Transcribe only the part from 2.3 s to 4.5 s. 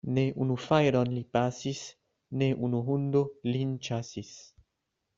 ne unu hundo lin ĉasis.